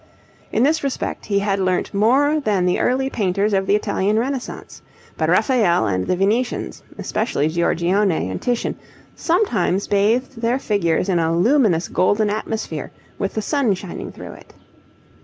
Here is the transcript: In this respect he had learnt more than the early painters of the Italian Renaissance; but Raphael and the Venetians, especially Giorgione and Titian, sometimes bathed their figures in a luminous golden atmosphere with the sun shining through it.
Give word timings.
In 0.51 0.63
this 0.63 0.83
respect 0.83 1.27
he 1.27 1.37
had 1.37 1.59
learnt 1.59 1.93
more 1.93 2.39
than 2.39 2.65
the 2.65 2.79
early 2.79 3.07
painters 3.07 3.53
of 3.53 3.67
the 3.67 3.75
Italian 3.75 4.17
Renaissance; 4.17 4.81
but 5.15 5.29
Raphael 5.29 5.85
and 5.85 6.07
the 6.07 6.15
Venetians, 6.15 6.81
especially 6.97 7.47
Giorgione 7.49 8.31
and 8.31 8.41
Titian, 8.41 8.77
sometimes 9.15 9.87
bathed 9.87 10.41
their 10.41 10.57
figures 10.57 11.07
in 11.07 11.19
a 11.19 11.37
luminous 11.37 11.87
golden 11.87 12.31
atmosphere 12.31 12.89
with 13.19 13.35
the 13.35 13.43
sun 13.43 13.75
shining 13.75 14.11
through 14.11 14.31
it. 14.31 14.55